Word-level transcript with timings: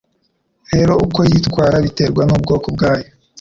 Rero 0.73 0.93
uko 1.05 1.19
yitwara 1.29 1.75
biterwa 1.85 2.21
n'ubwoko 2.25 2.67
bwayo 2.75 3.07